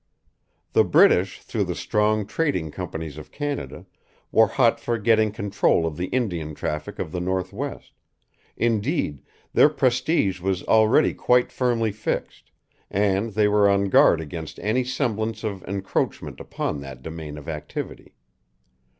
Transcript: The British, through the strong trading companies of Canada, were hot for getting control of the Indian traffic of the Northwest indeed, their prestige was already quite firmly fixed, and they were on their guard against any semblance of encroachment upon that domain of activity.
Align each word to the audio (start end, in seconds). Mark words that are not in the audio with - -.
The 0.73 0.83
British, 0.83 1.41
through 1.43 1.65
the 1.65 1.75
strong 1.75 2.25
trading 2.25 2.71
companies 2.71 3.19
of 3.19 3.31
Canada, 3.31 3.85
were 4.31 4.47
hot 4.47 4.79
for 4.79 4.97
getting 4.97 5.31
control 5.31 5.85
of 5.85 5.95
the 5.95 6.07
Indian 6.07 6.55
traffic 6.55 6.97
of 6.97 7.11
the 7.11 7.19
Northwest 7.19 7.91
indeed, 8.57 9.21
their 9.53 9.69
prestige 9.69 10.39
was 10.39 10.63
already 10.63 11.13
quite 11.13 11.51
firmly 11.51 11.91
fixed, 11.91 12.49
and 12.89 13.33
they 13.35 13.47
were 13.47 13.69
on 13.69 13.81
their 13.81 13.89
guard 13.89 14.21
against 14.21 14.57
any 14.61 14.83
semblance 14.83 15.43
of 15.43 15.63
encroachment 15.65 16.39
upon 16.39 16.81
that 16.81 17.03
domain 17.03 17.37
of 17.37 17.47
activity. 17.47 18.15